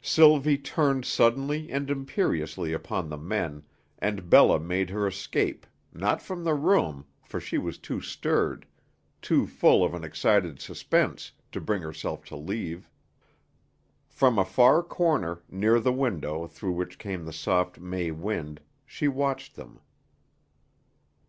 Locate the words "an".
9.92-10.04